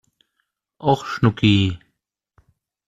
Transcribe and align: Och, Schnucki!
Och, 0.77 1.05
Schnucki! 1.05 1.77